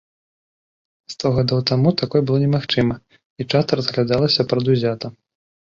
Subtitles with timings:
[1.13, 5.17] Сто гадоў таму такое было немагчыма, і часта разглядалася прадузята.